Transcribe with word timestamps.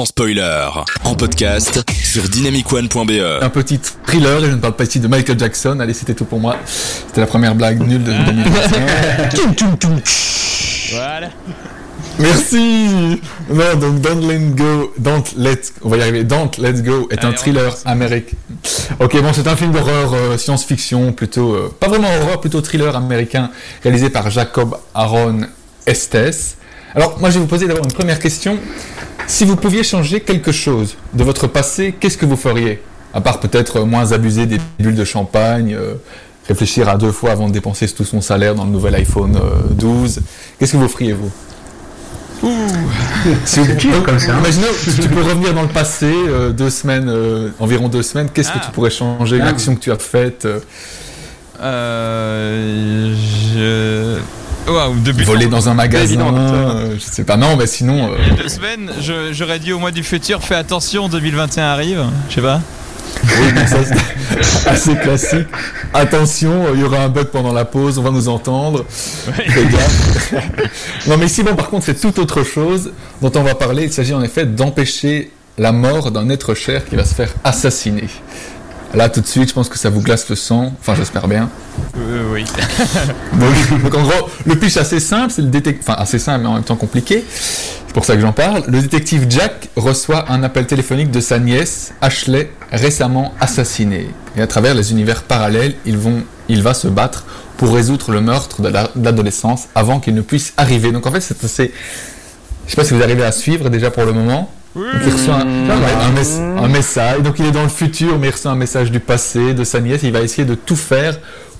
sans 0.00 0.06
spoiler. 0.06 0.66
En 1.04 1.14
podcast 1.14 1.84
sur 2.02 2.22
dynamicone.be. 2.22 3.42
Un 3.42 3.50
petit 3.50 3.78
thriller, 3.78 4.42
et 4.42 4.46
je 4.46 4.52
ne 4.52 4.60
parle 4.60 4.72
pas 4.72 4.84
ici 4.84 4.98
de 4.98 5.06
Michael 5.08 5.38
Jackson. 5.38 5.78
Allez, 5.78 5.92
c'était 5.92 6.14
tout 6.14 6.24
pour 6.24 6.40
moi. 6.40 6.56
C'était 6.64 7.20
la 7.20 7.26
première 7.26 7.54
blague 7.54 7.86
nulle 7.86 8.02
de 8.02 8.10
2021. 8.10 10.00
Voilà. 10.92 11.28
Merci. 12.18 13.20
Non, 13.50 13.76
donc 13.78 14.00
Don't 14.00 14.26
Let 14.26 14.38
Go, 14.56 14.92
Don't 14.98 15.22
Let, 15.36 15.60
on 15.82 15.90
va 15.90 15.98
y 15.98 16.02
arriver. 16.02 16.24
Don't 16.24 16.50
Let's 16.58 16.82
Go 16.82 17.06
est 17.10 17.22
un 17.22 17.28
Allez, 17.28 17.36
thriller 17.36 17.76
américain. 17.84 18.36
Ok, 19.00 19.20
bon, 19.20 19.32
c'est 19.34 19.46
un 19.46 19.54
film 19.54 19.70
d'horreur 19.70 20.14
euh, 20.14 20.38
science-fiction, 20.38 21.12
plutôt 21.12 21.54
euh, 21.54 21.72
pas 21.78 21.88
vraiment 21.88 22.08
horreur, 22.22 22.40
plutôt 22.40 22.60
thriller 22.62 22.96
américain, 22.96 23.50
réalisé 23.84 24.08
par 24.10 24.30
Jacob 24.30 24.76
Aaron 24.94 25.42
Estes. 25.86 26.56
Alors, 26.94 27.20
moi, 27.20 27.30
je 27.30 27.34
vais 27.34 27.40
vous 27.40 27.46
poser 27.46 27.68
d'abord 27.68 27.84
une 27.84 27.92
première 27.92 28.18
question. 28.18 28.58
Si 29.30 29.44
vous 29.44 29.54
pouviez 29.56 29.84
changer 29.84 30.20
quelque 30.20 30.50
chose 30.50 30.96
de 31.14 31.22
votre 31.22 31.46
passé, 31.46 31.94
qu'est-ce 31.98 32.18
que 32.18 32.26
vous 32.26 32.36
feriez? 32.36 32.82
À 33.14 33.20
part 33.20 33.38
peut-être 33.38 33.78
euh, 33.78 33.84
moins 33.84 34.10
abuser 34.12 34.46
des 34.46 34.58
bulles 34.80 34.96
de 34.96 35.04
champagne, 35.04 35.72
euh, 35.72 35.94
réfléchir 36.48 36.88
à 36.88 36.96
deux 36.96 37.12
fois 37.12 37.30
avant 37.30 37.46
de 37.48 37.52
dépenser 37.52 37.86
tout 37.88 38.04
son 38.04 38.20
salaire 38.20 38.56
dans 38.56 38.64
le 38.64 38.70
nouvel 38.70 38.94
iPhone 38.96 39.36
euh, 39.36 39.40
12. 39.70 40.20
Qu'est-ce 40.58 40.72
que 40.72 40.76
vous 40.78 40.88
feriez, 40.88 41.12
vous? 41.12 41.30
Si 43.44 43.60
vous- 43.60 43.72
dur 43.74 44.02
comme 44.02 44.18
ça. 44.18 44.36
Imaginons, 44.36 44.66
tu 44.84 45.08
peux 45.08 45.22
revenir 45.22 45.54
dans 45.54 45.62
le 45.62 45.68
passé, 45.68 46.10
euh, 46.12 46.50
deux 46.50 46.70
semaines, 46.70 47.08
euh, 47.08 47.50
environ 47.60 47.88
deux 47.88 48.02
semaines. 48.02 48.28
Qu'est-ce 48.34 48.50
Ah. 48.54 48.58
que 48.58 48.64
tu 48.64 48.70
pourrais 48.72 48.90
changer? 48.90 49.36
Une 49.36 49.42
Ah. 49.42 49.48
action 49.50 49.74
que 49.76 49.80
tu 49.80 49.92
as 49.92 49.96
faite 49.98 50.44
euh, 50.44 50.58
Euh, 51.62 53.14
je. 53.54 54.18
Depuis 55.04 55.24
Voler 55.24 55.46
dans 55.46 55.68
un 55.68 55.74
magasin 55.74 56.32
euh, 56.34 56.94
Je 56.94 57.00
sais 57.00 57.24
pas, 57.24 57.36
non, 57.36 57.56
mais 57.56 57.66
sinon. 57.66 58.12
euh, 58.12 58.16
Il 58.22 58.28
y 58.28 58.30
a 58.30 58.42
deux 58.42 58.48
semaines, 58.48 58.90
je- 59.00 59.32
j'aurais 59.32 59.58
dit 59.58 59.72
au 59.72 59.78
mois 59.78 59.90
du 59.90 60.02
futur, 60.02 60.42
fais 60.42 60.54
attention, 60.54 61.08
2021 61.08 61.64
arrive. 61.64 62.04
Je 62.28 62.34
sais 62.36 62.40
pas. 62.40 62.60
oui, 63.24 63.60
ça 63.66 63.78
c'est 63.84 64.68
assez 64.70 64.94
classique. 64.96 65.46
Attention, 65.92 66.66
euh, 66.66 66.70
il 66.74 66.80
y 66.80 66.84
aura 66.84 66.98
un 67.00 67.08
bug 67.08 67.26
pendant 67.26 67.52
la 67.52 67.64
pause, 67.64 67.98
on 67.98 68.02
va 68.02 68.10
nous 68.10 68.28
entendre. 68.28 68.84
Fais 68.88 69.64
gaffe. 69.64 70.34
non, 71.08 71.16
mais 71.16 71.26
ici, 71.26 71.42
bon, 71.42 71.54
par 71.56 71.68
contre, 71.70 71.86
c'est 71.86 72.00
tout 72.00 72.18
autre 72.20 72.44
chose 72.44 72.92
dont 73.20 73.32
on 73.34 73.42
va 73.42 73.54
parler. 73.54 73.84
Il 73.84 73.92
s'agit 73.92 74.14
en 74.14 74.22
effet 74.22 74.46
d'empêcher 74.46 75.30
la 75.58 75.72
mort 75.72 76.10
d'un 76.12 76.28
être 76.30 76.54
cher 76.54 76.84
qui 76.86 76.94
va 76.96 77.04
se 77.04 77.14
faire 77.14 77.34
assassiner. 77.44 78.08
Là, 78.92 79.08
tout 79.08 79.20
de 79.20 79.26
suite, 79.26 79.48
je 79.48 79.54
pense 79.54 79.68
que 79.68 79.78
ça 79.78 79.88
vous 79.88 80.00
glace 80.00 80.28
le 80.28 80.36
sang. 80.36 80.72
Enfin, 80.80 80.94
j'espère 80.96 81.28
bien. 81.28 81.48
Euh, 81.96 82.32
oui. 82.32 82.44
Donc, 83.32 83.82
donc, 83.82 83.94
en 83.94 84.02
gros, 84.02 84.28
le 84.44 84.56
pitch 84.56 84.76
assez 84.76 84.98
simple, 85.00 85.32
c'est 85.32 85.42
le 85.42 85.48
détective, 85.48 85.84
enfin 85.88 86.00
assez 86.00 86.18
simple 86.18 86.42
mais 86.42 86.48
en 86.48 86.54
même 86.54 86.64
temps 86.64 86.76
compliqué. 86.76 87.24
C'est 87.30 87.94
pour 87.94 88.04
ça 88.04 88.14
que 88.14 88.20
j'en 88.20 88.32
parle. 88.32 88.64
Le 88.68 88.80
détective 88.80 89.26
Jack 89.28 89.68
reçoit 89.76 90.30
un 90.30 90.42
appel 90.42 90.66
téléphonique 90.66 91.10
de 91.10 91.20
sa 91.20 91.38
nièce 91.38 91.92
Ashley, 92.00 92.50
récemment 92.70 93.32
assassinée. 93.40 94.10
Et 94.36 94.42
à 94.42 94.46
travers 94.46 94.74
les 94.74 94.92
univers 94.92 95.22
parallèles, 95.22 95.74
ils 95.86 95.98
vont, 95.98 96.22
il 96.48 96.62
va 96.62 96.74
se 96.74 96.88
battre 96.88 97.24
pour 97.56 97.74
résoudre 97.74 98.12
le 98.12 98.20
meurtre 98.20 98.62
de 98.62 98.68
l'adolescence 99.02 99.68
avant 99.74 100.00
qu'il 100.00 100.14
ne 100.14 100.22
puisse 100.22 100.52
arriver. 100.56 100.92
Donc 100.92 101.06
en 101.06 101.12
fait, 101.12 101.20
c'est 101.20 101.42
assez. 101.44 101.72
Je 102.66 102.70
sais 102.70 102.76
pas 102.76 102.84
si 102.84 102.94
vous 102.94 103.02
arrivez 103.02 103.24
à 103.24 103.32
suivre 103.32 103.68
déjà 103.70 103.90
pour 103.90 104.04
le 104.04 104.12
moment. 104.12 104.50
Il 104.76 105.12
reçoit 105.12 105.34
un, 105.34 105.70
un 105.70 106.10
mes- 106.12 106.60
un 106.64 106.68
message. 106.68 107.22
Donc 107.22 107.38
il 107.38 107.46
est 107.46 107.50
dans 107.52 107.62
le 107.62 107.68
futur, 107.68 108.18
mais 108.18 108.28
il 108.28 108.30
reçoit 108.30 108.52
un 108.52 108.56
message 108.56 108.90
du 108.90 109.00
passé 109.00 109.52
de 109.54 109.64
sa 109.64 109.80
nièce. 109.80 110.00
Il 110.04 110.12
va 110.12 110.20
essayer 110.20 110.44
de 110.44 110.54
tout 110.54 110.76
faire 110.76 111.18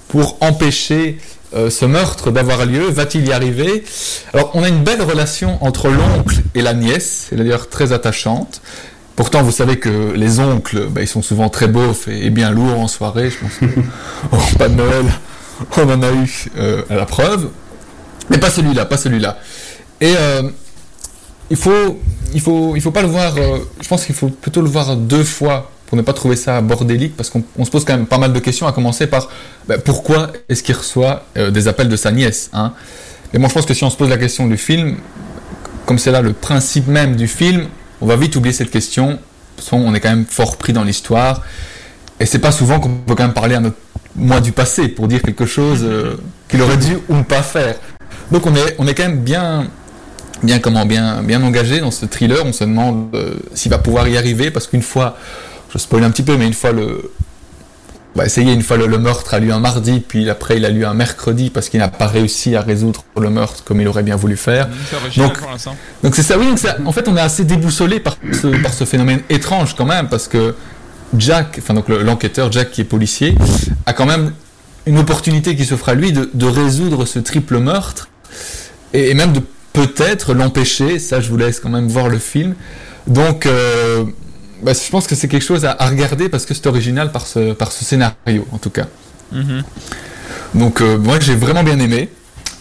pour 0.08 0.36
empêcher 0.40 1.18
euh, 1.54 1.70
ce 1.70 1.84
meurtre 1.84 2.30
d'avoir 2.30 2.64
lieu. 2.66 2.88
Va-t-il 2.88 3.26
y 3.26 3.32
arriver? 3.32 3.84
Alors 4.32 4.52
on 4.54 4.62
a 4.62 4.68
une 4.68 4.84
belle 4.84 5.02
relation 5.02 5.62
entre 5.64 5.88
l'oncle 5.88 6.36
et 6.54 6.62
la 6.62 6.72
nièce. 6.74 7.28
Elle 7.32 7.40
est 7.40 7.44
d'ailleurs 7.44 7.68
très 7.68 7.92
attachante. 7.92 8.60
Pourtant, 9.16 9.42
vous 9.42 9.50
savez 9.50 9.78
que 9.78 10.12
les 10.14 10.38
oncles, 10.40 10.86
bah, 10.88 11.02
ils 11.02 11.08
sont 11.08 11.20
souvent 11.20 11.48
très 11.50 11.66
beaufs 11.68 12.06
et, 12.08 12.26
et 12.26 12.30
bien 12.30 12.52
lourds 12.52 12.78
en 12.80 12.88
soirée. 12.88 13.30
Je 13.30 13.38
pense 13.38 13.54
que 13.58 13.64
au 14.32 14.38
repas 14.38 14.68
de 14.68 14.74
Noël, 14.76 15.04
on 15.76 15.90
en 15.90 16.02
a 16.02 16.12
eu 16.12 16.46
euh, 16.56 16.82
à 16.88 16.94
la 16.94 17.06
preuve. 17.06 17.48
Mais 18.30 18.38
pas 18.38 18.48
celui-là, 18.50 18.84
pas 18.86 18.96
celui-là. 18.96 19.38
Et 20.00 20.14
euh, 20.16 20.42
il 21.50 21.56
faut, 21.56 21.98
il 22.34 22.40
faut, 22.40 22.74
il 22.76 22.82
faut 22.82 22.90
pas 22.90 23.02
le 23.02 23.08
voir. 23.08 23.36
euh, 23.36 23.58
je 23.80 23.88
pense 23.88 24.04
qu'il 24.04 24.14
faut 24.14 24.28
plutôt 24.28 24.62
le 24.62 24.68
voir 24.68 24.96
deux 24.96 25.24
fois 25.24 25.70
pour 25.86 25.96
ne 25.96 26.02
pas 26.02 26.12
trouver 26.12 26.36
ça 26.36 26.60
bordélique, 26.60 27.16
parce 27.16 27.30
qu'on 27.30 27.42
on 27.58 27.64
se 27.64 27.70
pose 27.70 27.84
quand 27.84 27.96
même 27.96 28.06
pas 28.06 28.18
mal 28.18 28.32
de 28.32 28.38
questions. 28.38 28.66
À 28.66 28.72
commencer 28.72 29.06
par 29.06 29.28
bah, 29.66 29.78
pourquoi 29.78 30.30
est-ce 30.48 30.62
qu'il 30.62 30.76
reçoit 30.76 31.26
euh, 31.36 31.50
des 31.50 31.66
appels 31.66 31.88
de 31.88 31.96
sa 31.96 32.12
nièce 32.12 32.50
hein 32.52 32.72
Mais 33.32 33.40
bon, 33.40 33.48
je 33.48 33.54
pense 33.54 33.66
que 33.66 33.74
si 33.74 33.82
on 33.82 33.90
se 33.90 33.96
pose 33.96 34.08
la 34.08 34.18
question 34.18 34.46
du 34.46 34.56
film, 34.56 34.96
comme 35.86 35.98
c'est 35.98 36.12
là 36.12 36.22
le 36.22 36.32
principe 36.32 36.86
même 36.86 37.16
du 37.16 37.26
film, 37.26 37.66
on 38.00 38.06
va 38.06 38.16
vite 38.16 38.36
oublier 38.36 38.52
cette 38.52 38.70
question. 38.70 39.18
Qu'on 39.68 39.94
est 39.94 40.00
quand 40.00 40.08
même 40.08 40.24
fort 40.24 40.56
pris 40.56 40.72
dans 40.72 40.84
l'histoire, 40.84 41.42
et 42.18 42.24
c'est 42.24 42.38
pas 42.38 42.50
souvent 42.50 42.80
qu'on 42.80 42.94
peut 42.94 43.14
quand 43.14 43.24
même 43.24 43.34
parler 43.34 43.56
à 43.56 43.60
notre 43.60 43.76
moi 44.16 44.40
du 44.40 44.52
passé 44.52 44.88
pour 44.88 45.06
dire 45.06 45.22
quelque 45.22 45.44
chose 45.46 45.80
euh, 45.82 46.16
qu'il 46.48 46.62
aurait 46.62 46.78
dû 46.78 46.98
ou 47.08 47.22
pas 47.22 47.42
faire. 47.42 47.76
Donc 48.30 48.46
on 48.46 48.54
est, 48.54 48.76
on 48.78 48.86
est 48.86 48.94
quand 48.94 49.02
même 49.02 49.20
bien, 49.20 49.68
bien 50.42 50.58
comment, 50.58 50.86
bien, 50.86 51.22
bien 51.22 51.42
engagé 51.42 51.80
dans 51.80 51.90
ce 51.90 52.06
thriller. 52.06 52.44
On 52.44 52.52
se 52.52 52.64
demande 52.64 53.08
euh, 53.14 53.34
s'il 53.54 53.70
va 53.70 53.78
pouvoir 53.78 54.08
y 54.08 54.16
arriver 54.16 54.50
parce 54.50 54.66
qu'une 54.66 54.82
fois, 54.82 55.16
je 55.72 55.78
spoil 55.78 56.04
un 56.04 56.10
petit 56.10 56.22
peu, 56.22 56.36
mais 56.36 56.46
une 56.46 56.54
fois 56.54 56.72
le, 56.72 57.10
bah, 58.16 58.26
essayer 58.26 58.52
une 58.52 58.62
fois 58.62 58.76
le, 58.76 58.86
le 58.86 58.98
meurtre 58.98 59.34
a 59.34 59.38
lieu 59.38 59.52
un 59.52 59.60
mardi, 59.60 60.00
puis 60.00 60.28
après 60.28 60.56
il 60.56 60.64
a 60.64 60.70
lieu 60.70 60.86
un 60.86 60.94
mercredi 60.94 61.50
parce 61.50 61.68
qu'il 61.68 61.78
n'a 61.80 61.88
pas 61.88 62.08
réussi 62.08 62.56
à 62.56 62.60
résoudre 62.62 63.04
le 63.20 63.30
meurtre 63.30 63.62
comme 63.64 63.80
il 63.80 63.86
aurait 63.88 64.02
bien 64.02 64.16
voulu 64.16 64.36
faire. 64.36 64.68
Original 65.02 65.28
Donc-. 65.28 65.38
Donc 66.02 66.14
c'est 66.16 66.22
ça, 66.22 66.38
oui. 66.38 66.46
Donc 66.48 66.58
en 66.86 66.92
fait, 66.92 67.06
on 67.08 67.16
est 67.16 67.20
assez 67.20 67.44
déboussolé 67.44 68.00
par 68.00 68.16
ce, 68.32 68.48
par 68.62 68.72
ce 68.74 68.84
phénomène 68.84 69.20
étrange 69.28 69.76
quand 69.76 69.86
même, 69.86 70.08
parce 70.08 70.26
que 70.26 70.54
Jack, 71.16 71.56
enfin 71.58 71.74
donc 71.74 71.88
le- 71.88 72.02
l'enquêteur 72.02 72.50
Jack 72.52 72.70
qui 72.70 72.80
est 72.80 72.84
policier, 72.84 73.36
a 73.86 73.92
quand 73.92 74.06
même 74.06 74.32
une 74.86 74.98
opportunité 74.98 75.54
qui 75.54 75.64
s'offre 75.64 75.88
à 75.90 75.94
lui 75.94 76.12
de, 76.12 76.30
de 76.32 76.46
résoudre 76.46 77.04
ce 77.04 77.18
triple 77.18 77.58
meurtre 77.58 78.08
et, 78.94 79.10
et 79.10 79.14
même 79.14 79.32
de 79.32 79.40
peut-être 79.72 80.34
l'empêcher. 80.34 80.98
Ça, 80.98 81.20
je 81.20 81.28
vous 81.30 81.36
laisse 81.36 81.60
quand 81.60 81.68
même 81.70 81.88
voir 81.88 82.08
le 82.08 82.18
film. 82.18 82.54
Donc, 83.06 83.46
euh, 83.46 84.04
bah, 84.62 84.72
je 84.74 84.90
pense 84.90 85.06
que 85.06 85.14
c'est 85.14 85.28
quelque 85.28 85.44
chose 85.44 85.64
à, 85.64 85.74
à 85.78 85.88
regarder 85.88 86.28
parce 86.28 86.44
que 86.46 86.54
c'est 86.54 86.66
original 86.66 87.12
par 87.12 87.26
ce, 87.26 87.52
par 87.52 87.72
ce 87.72 87.84
scénario, 87.84 88.46
en 88.52 88.58
tout 88.58 88.70
cas. 88.70 88.86
Mhm. 89.32 89.62
Donc 90.54 90.80
euh, 90.80 90.98
moi 90.98 91.20
j'ai 91.20 91.36
vraiment 91.36 91.62
bien 91.62 91.78
aimé. 91.78 92.08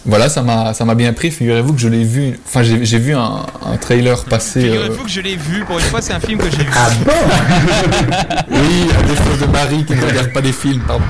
Voilà, 0.06 0.28
ça 0.30 0.40
m'a 0.42 0.72
ça 0.72 0.84
m'a 0.86 0.94
bien 0.94 1.12
pris. 1.12 1.30
Figurez-vous 1.30 1.74
que 1.74 1.80
je 1.80 1.88
l'ai 1.88 2.04
vu. 2.04 2.38
Enfin, 2.46 2.62
j'ai 2.62 2.84
j'ai 2.86 2.98
vu 2.98 3.14
un, 3.14 3.44
un 3.66 3.76
trailer 3.76 4.24
passer. 4.24 4.60
euh, 4.60 4.72
Figurez-vous 4.72 5.02
que 5.04 5.10
je 5.10 5.20
l'ai 5.20 5.36
vu, 5.36 5.64
pour 5.64 5.78
une 5.78 5.84
fois, 5.84 6.00
c'est 6.00 6.14
un 6.14 6.20
film 6.20 6.38
que 6.38 6.48
j'ai 6.50 6.64
vu. 6.64 6.70
Ah 6.74 6.88
bon? 7.04 7.12
Oui, 8.50 8.88
à 8.98 9.02
défaut 9.02 9.36
de 9.46 9.50
Marie 9.52 9.84
qui 9.84 9.94
ne 9.94 10.06
regarde 10.06 10.32
pas 10.32 10.40
les 10.40 10.52
films. 10.52 10.82
Pardon. 10.86 11.04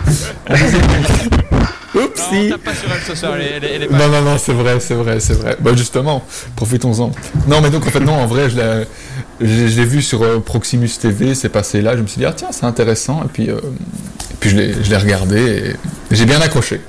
Non, 2.01 2.07
on 2.07 2.37
Oupsie. 2.37 2.49
tape 2.51 2.61
pas 2.63 2.75
sur 2.75 2.89
elle 2.93 3.03
ce 3.07 3.15
soir, 3.15 3.33
elle, 3.37 3.43
est- 3.43 3.51
elle 3.57 3.65
est- 3.65 3.75
elle 3.77 3.83
est 3.85 3.87
pas. 3.89 3.99
Non, 3.99 4.09
non, 4.09 4.23
non, 4.23 4.39
c'est 4.39 4.53
vrai, 4.53 4.79
c'est 4.81 4.95
vrai, 4.95 5.21
c'est 5.21 5.35
vrai. 5.35 5.57
Bah 5.61 5.73
justement, 5.77 6.25
profitons-en. 6.57 7.11
Non, 7.47 7.61
mais 7.61 7.71
donc 7.71 7.87
en 7.87 7.91
fait, 7.91 8.01
non, 8.01 8.15
en 8.15 8.27
vrai, 8.27 8.49
je 8.51 8.57
l'ai- 8.57 9.85
vu 9.85 10.03
sur 10.03 10.23
euh, 10.23 10.39
Proximus 10.41 10.89
TV, 11.01 11.35
c'est 11.35 11.49
passé 11.49 11.81
là, 11.83 11.97
je 11.97 12.03
me 12.03 12.07
suis 12.07 12.19
dit, 12.19 12.27
ah 12.27 12.33
tiens, 12.35 12.49
c'est 12.53 12.65
intéressant, 12.67 13.23
et 13.25 13.29
puis, 13.33 13.51
euh, 13.51 13.57
et 13.59 14.35
puis 14.41 14.51
je 14.51 14.57
l'ai 14.57 14.75
je 14.85 14.91
l'ai 14.91 14.97
regardé, 14.97 15.41
et 15.41 15.77
j'ai 16.15 16.27
bien 16.27 16.41
accroché. 16.41 16.81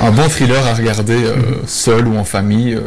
Un 0.00 0.10
bon 0.10 0.28
thriller 0.28 0.66
à 0.66 0.74
regarder 0.74 1.14
euh, 1.24 1.36
seul 1.66 2.08
ou 2.08 2.16
en 2.16 2.24
famille. 2.24 2.78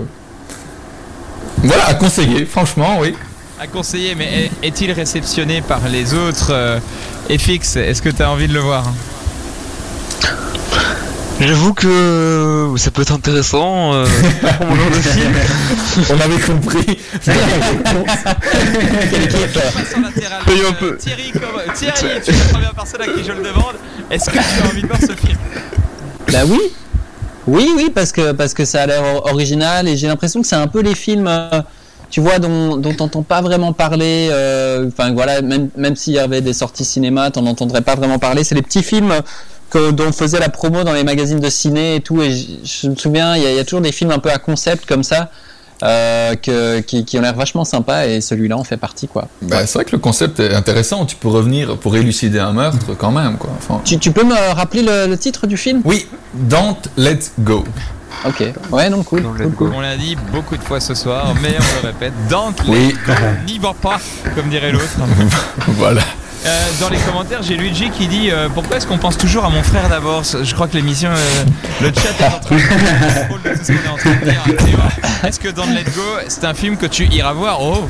Voilà, 1.64 1.88
à 1.88 1.94
conseiller, 1.94 2.46
franchement, 2.46 2.98
oui. 3.00 3.16
À 3.60 3.68
conseiller, 3.68 4.16
mais 4.16 4.50
est- 4.62 4.68
est-il 4.68 4.92
réceptionné 4.92 5.62
par 5.62 5.88
les 5.88 6.14
autres 6.14 6.80
FX 7.30 7.78
Est-ce 7.78 8.02
que 8.02 8.10
tu 8.10 8.22
as 8.22 8.30
envie 8.30 8.48
de 8.50 8.54
le 8.54 8.60
voir? 8.60 8.84
J'avoue 11.40 11.74
que 11.74 12.74
ça 12.78 12.92
peut 12.92 13.02
être 13.02 13.14
intéressant 13.14 13.94
euh, 13.94 14.06
pour 14.58 14.68
mon 14.68 14.76
genre 14.76 14.90
de 14.90 14.96
film. 14.96 15.34
On 16.10 16.20
avait 16.22 16.40
compris. 16.42 16.98
Un 20.48 20.52
euh, 20.52 20.72
peu. 20.80 20.98
Thierry, 20.98 21.32
comme- 21.32 21.74
Thierry, 21.74 22.22
tu 22.24 22.32
es 22.32 22.34
la 22.34 22.44
première 22.52 22.74
personne 22.74 23.02
à 23.02 23.06
qui 23.06 23.24
je 23.24 23.32
le 23.32 23.40
demande. 23.44 23.76
Est-ce 24.10 24.26
que 24.30 24.32
tu 24.34 24.40
as 24.40 24.68
envie 24.70 24.82
de 24.82 24.88
voir 24.88 25.00
ce 25.00 25.08
film? 25.14 25.38
Bah 26.32 26.40
oui. 26.48 26.60
Oui, 27.48 27.70
oui, 27.76 27.92
parce 27.94 28.12
que, 28.12 28.32
parce 28.32 28.54
que 28.54 28.66
ça 28.66 28.84
a 28.84 28.86
l'air 28.88 29.04
or- 29.04 29.32
original 29.32 29.88
et 29.88 29.98
j'ai 29.98 30.08
l'impression 30.08 30.42
que 30.42 30.48
c'est 30.48 30.56
un 30.56 30.68
peu 30.68 30.82
les 30.82 30.96
films, 30.96 31.28
euh, 31.28 31.62
tu 32.10 32.20
vois, 32.22 32.40
dont, 32.40 32.78
dont 32.78 32.94
t'entends 32.94 33.22
pas 33.24 33.42
vraiment 33.42 33.72
parler. 33.74 34.30
euh, 34.32 34.88
Enfin 34.88 35.14
voilà, 35.14 35.42
même, 35.42 35.70
même 35.78 35.96
s'il 35.96 36.14
y 36.14 36.20
avait 36.20 36.42
des 36.42 36.54
sorties 36.54 36.86
cinéma, 36.86 37.30
t'en 37.30 37.46
entendrais 37.46 37.82
pas 37.82 37.96
vraiment 37.96 38.18
parler. 38.20 38.44
C'est 38.44 38.56
les 38.56 38.62
petits 38.64 38.84
films 38.84 39.14
que, 39.70 39.92
dont 39.92 40.08
on 40.10 40.12
faisait 40.12 40.40
la 40.40 40.50
promo 40.50 40.84
dans 40.84 40.94
les 40.94 41.04
magazines 41.04 41.40
de 41.40 41.50
ciné 41.50 41.96
et 41.96 42.02
tout. 42.02 42.22
Et 42.22 42.32
je 42.64 42.88
me 42.90 42.96
souviens, 42.96 43.36
il 43.36 43.44
y, 43.44 43.46
a- 43.46 43.52
il 43.52 43.56
y 43.58 43.60
a 43.60 43.64
toujours 43.64 43.82
des 43.82 43.92
films 43.92 44.12
un 44.12 44.20
peu 44.20 44.30
à 44.32 44.38
concept 44.38 44.86
comme 44.86 45.04
ça. 45.04 45.30
euh, 45.84 46.36
que, 46.36 46.80
qui, 46.80 47.04
qui 47.04 47.20
ont 47.20 47.22
l'air 47.22 47.36
vachement 47.36 47.66
sympas 47.66 48.06
et 48.08 48.22
celui-là 48.22 48.58
en 48.58 48.64
fait 48.64 48.78
partie 48.78 49.10
quoi. 49.10 49.28
Bah, 49.42 49.68
c'est 49.68 49.74
vrai 49.74 49.84
que 49.84 49.92
le 49.92 49.98
concept 49.98 50.40
est 50.40 50.54
intéressant. 50.56 51.06
Tu 51.06 51.18
peux 51.18 51.28
revenir 51.28 51.76
pour 51.78 51.98
élucider 51.98 52.40
un 52.40 52.54
meurtre 52.54 52.96
quand 52.98 53.12
même, 53.12 53.38
quoi. 53.38 53.50
Enfin, 53.58 53.82
Tu, 53.84 54.00
tu 54.00 54.12
peux 54.12 54.24
me 54.24 54.54
rappeler 54.54 54.84
le, 54.84 55.08
le 55.08 55.18
titre 55.18 55.48
du 55.48 55.58
film? 55.58 55.82
Oui, 55.84 56.08
Don't 56.34 56.78
Let 56.96 57.20
Go. 57.42 57.66
Ok. 58.26 58.42
Ouais, 58.72 58.90
non, 58.90 59.04
cool. 59.04 59.22
Don't 59.24 59.34
cool, 59.34 59.42
let 59.44 59.50
cool. 59.54 59.70
go. 59.70 59.74
On 59.76 59.82
l'a 59.82 59.98
dit 59.98 60.16
beaucoup 60.32 60.56
de 60.56 60.64
fois 60.64 60.80
ce 60.80 60.96
soir, 60.96 61.36
mais 61.42 61.50
on 61.60 61.82
le 61.84 61.88
répète, 61.90 62.14
Dante 62.30 62.62
Oui. 62.70 62.96
n'y 63.46 63.60
va 63.60 63.74
pas, 63.74 64.00
comme 64.34 64.48
dirait 64.48 64.72
l'autre. 64.72 64.86
Voilà. 65.68 66.02
Euh, 66.46 66.50
dans 66.80 66.90
les 66.90 67.00
commentaires, 67.00 67.42
j'ai 67.42 67.58
Luigi 67.58 67.90
qui 67.90 68.08
dit 68.08 68.30
euh, 68.30 68.50
Pourquoi 68.54 68.78
est-ce 68.78 68.86
qu'on 68.86 69.00
pense 69.00 69.18
toujours 69.18 69.46
à 69.46 69.50
mon 69.50 69.64
frère 69.64 69.90
d'abord 69.90 70.24
Je 70.24 70.54
crois 70.54 70.68
que 70.68 70.76
l'émission, 70.76 71.10
euh, 71.10 71.44
le 71.82 71.88
chat 71.88 72.24
est 72.24 72.36
en 72.36 72.40
train 72.40 72.56
de 72.56 72.62
le 73.50 73.56
de 73.56 73.64
ce 73.64 73.72
qu'on 73.72 73.74
est 73.74 73.88
en 73.92 73.96
train 73.96 74.12
de 74.14 74.26
dire. 74.26 74.44
Théo, 74.44 74.78
Est-ce 75.24 75.40
que 75.40 75.50
Don't 75.50 75.74
Let 75.74 75.86
Go, 75.96 76.04
c'est 76.28 76.44
un 76.44 76.54
film 76.54 76.78
que 76.78 76.86
tu 76.86 77.06
iras 77.06 77.34
voir? 77.34 77.64
Oh 77.64 77.90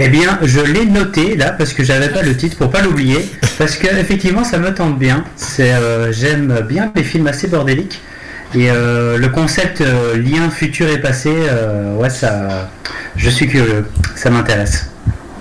Eh 0.00 0.08
bien, 0.08 0.36
je 0.42 0.58
l'ai 0.58 0.84
noté 0.84 1.36
là 1.36 1.52
parce 1.52 1.72
que 1.72 1.84
j'avais 1.84 2.08
pas 2.08 2.22
le 2.22 2.36
titre 2.36 2.56
pour 2.56 2.70
pas 2.70 2.82
l'oublier. 2.82 3.30
Parce 3.56 3.76
que 3.76 3.86
effectivement, 3.86 4.42
ça 4.42 4.58
me 4.58 4.74
tente 4.74 4.98
bien. 4.98 5.22
C'est, 5.36 5.72
j'aime 6.10 6.66
bien 6.68 6.90
les 6.96 7.04
films 7.04 7.28
assez 7.28 7.46
bordéliques 7.46 8.00
et 8.54 8.68
le 8.68 9.28
concept 9.28 9.80
lien 9.80 10.50
futur 10.50 10.88
et 10.88 10.98
passé, 10.98 11.30
ouais, 11.98 12.10
ça, 12.10 12.68
je 13.14 13.30
suis 13.30 13.46
curieux. 13.46 13.86
Ça 14.16 14.30
m'intéresse. 14.30 14.88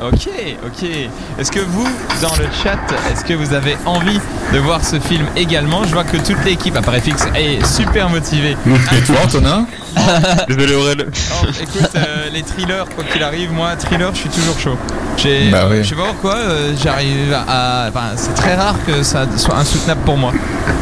Ok, 0.03 0.29
ok. 0.65 0.89
Est-ce 1.37 1.51
que 1.51 1.59
vous, 1.59 1.87
dans 2.23 2.35
le 2.37 2.45
chat, 2.63 2.77
est-ce 3.11 3.23
que 3.23 3.33
vous 3.33 3.53
avez 3.53 3.77
envie 3.85 4.19
de 4.51 4.57
voir 4.57 4.83
ce 4.83 4.99
film 4.99 5.25
également? 5.35 5.83
Je 5.83 5.93
vois 5.93 6.03
que 6.03 6.17
toute 6.17 6.43
l'équipe, 6.43 6.75
à 6.75 6.81
Paris 6.81 7.01
Fix, 7.01 7.23
est 7.35 7.63
super 7.65 8.09
motivée. 8.09 8.57
Et 8.65 9.01
toi, 9.01 9.15
Antonin? 9.23 9.67
Désolé 10.47 10.73
Aurel. 10.73 11.07
Oh, 11.11 11.45
écoute, 11.61 11.89
euh, 11.95 12.29
les 12.33 12.41
thrillers, 12.41 12.85
quoi 12.95 13.03
qu'il 13.03 13.21
arrive, 13.21 13.51
moi, 13.51 13.75
thriller, 13.75 14.09
je 14.13 14.19
suis 14.21 14.29
toujours 14.29 14.57
chaud. 14.57 14.77
J'ai, 15.17 15.49
Bah 15.51 15.67
oui. 15.69 15.83
Je 15.83 15.89
sais 15.89 15.95
pas 15.95 16.05
pourquoi, 16.07 16.35
euh, 16.35 16.73
j'arrive 16.81 17.33
à. 17.47 17.87
Enfin, 17.89 18.13
c'est 18.15 18.33
très 18.33 18.55
rare 18.55 18.75
que 18.87 19.03
ça 19.03 19.25
soit 19.37 19.57
insoutenable 19.57 20.01
pour 20.05 20.17
moi. 20.17 20.31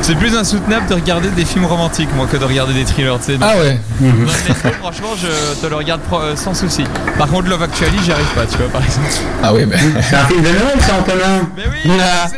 C'est 0.01 0.15
plus 0.15 0.35
insoutenable 0.37 0.87
de 0.87 0.93
regarder 0.93 1.29
des 1.29 1.43
films 1.43 1.65
romantiques, 1.65 2.09
moi, 2.15 2.25
que 2.31 2.37
de 2.37 2.45
regarder 2.45 2.73
des 2.73 2.85
thrillers, 2.85 3.17
tu 3.19 3.25
sais. 3.33 3.37
Donc, 3.37 3.49
Ah 3.51 3.57
ouais. 3.57 3.79
dans 3.99 4.07
le 4.07 4.13
métro, 4.47 4.69
franchement, 4.79 5.09
je 5.17 5.59
te 5.59 5.65
le 5.67 5.75
regarde 5.75 6.01
pro- 6.01 6.21
euh, 6.21 6.35
sans 6.35 6.53
souci. 6.53 6.83
Par 7.17 7.27
contre, 7.27 7.49
Love 7.49 7.63
Actually, 7.63 7.97
j'y 8.05 8.11
arrive 8.11 8.27
pas, 8.35 8.45
tu 8.45 8.57
vois, 8.57 8.67
par 8.69 8.83
exemple. 8.85 9.07
Ah 9.43 9.53
oui, 9.53 9.65
mais. 9.67 9.77
C'est 10.01 10.15
un 10.15 10.25
film 10.25 10.41
de 10.41 10.47
Noël, 10.49 10.79
ça, 10.81 10.93
Antonin. 10.99 11.49
Mais 11.55 11.63
oui, 11.67 11.91
Ah. 12.01 12.27
c'est, 12.29 12.37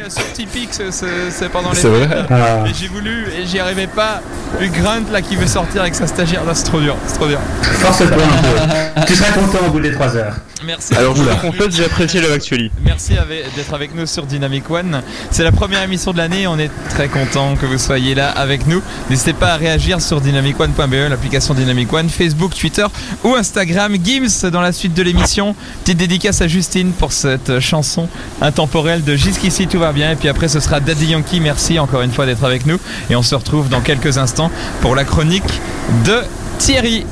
euh, 0.00 0.10
sur 0.10 0.32
Tipeee 0.32 0.66
que 0.66 0.90
c'est, 0.90 1.48
pendant 1.50 1.70
les 1.70 1.76
C'est 1.76 1.88
vrai. 1.88 2.08
Ah. 2.30 2.60
Mais 2.64 2.72
j'ai 2.78 2.88
voulu 2.88 3.26
et 3.32 3.46
j'y 3.46 3.58
arrivais 3.58 3.86
pas. 3.86 4.20
Une 4.60 4.70
Grunt 4.72 5.10
là 5.12 5.22
qui 5.22 5.36
veut 5.36 5.46
sortir 5.46 5.82
avec 5.82 5.94
sa 5.94 6.06
stagiaire, 6.06 6.44
là, 6.44 6.54
c'est 6.54 6.64
trop 6.64 6.80
dur, 6.80 6.96
c'est 7.06 7.14
trop 7.14 7.28
dur. 7.28 7.38
Force-toi 7.62 8.06
un 8.06 9.00
peu. 9.00 9.06
tu 9.06 9.14
seras 9.14 9.32
content 9.32 9.66
au 9.66 9.70
bout 9.70 9.80
des 9.80 9.92
3 9.92 10.16
heures. 10.16 10.34
Merci. 10.64 10.94
Alors 10.94 11.16
je 11.16 11.22
vous 11.22 11.36
confesse, 11.36 11.74
j'ai 11.74 11.84
apprécié 11.84 12.20
le 12.20 12.32
Actually. 12.32 12.70
Merci 12.84 13.14
d'être 13.56 13.72
avec 13.72 13.94
nous 13.94 14.06
sur 14.06 14.26
Dynamic 14.26 14.70
One. 14.70 15.02
C'est 15.30 15.44
la 15.44 15.52
première 15.52 15.82
émission 15.82 16.12
de 16.12 16.18
l'année. 16.18 16.46
On 16.46 16.58
est 16.58 16.70
très 16.90 17.08
content 17.08 17.56
que 17.56 17.64
vous 17.64 17.78
soyez 17.78 18.14
là 18.14 18.28
avec 18.30 18.66
nous. 18.66 18.82
N'hésitez 19.08 19.32
pas 19.32 19.54
à 19.54 19.56
réagir 19.56 20.00
sur 20.02 20.20
dynamicone.be, 20.20 21.08
l'application 21.08 21.54
Dynamic 21.54 21.90
One, 21.92 22.10
Facebook, 22.10 22.54
Twitter 22.54 22.86
ou 23.24 23.34
Instagram. 23.34 23.96
Gims 24.02 24.50
dans 24.50 24.60
la 24.60 24.72
suite 24.72 24.94
de 24.94 25.02
l'émission. 25.02 25.54
Petite 25.82 25.98
dédicace 25.98 26.42
à 26.42 26.48
Justine 26.48 26.92
pour 26.92 27.12
cette 27.12 27.60
chanson 27.60 28.08
intemporelle 28.42 29.02
de 29.02 29.16
Jusqu'ici 29.16 29.66
tout 29.66 29.78
va 29.78 29.88
bien. 29.92 30.12
Et 30.12 30.16
puis 30.16 30.28
après, 30.28 30.48
ce 30.48 30.60
sera 30.60 30.80
Daddy 30.80 31.06
Yankee. 31.06 31.40
Merci 31.40 31.78
encore 31.78 32.02
une 32.02 32.12
fois 32.12 32.26
d'être 32.26 32.44
avec 32.44 32.66
nous. 32.66 32.78
Et 33.08 33.16
on 33.16 33.22
se 33.22 33.34
retrouve 33.34 33.68
dans 33.68 33.80
quelques 33.80 34.18
instants 34.18 34.50
pour 34.80 34.94
la 34.94 35.04
chronique 35.04 35.60
de 36.04 36.22
Thierry. 36.58 37.04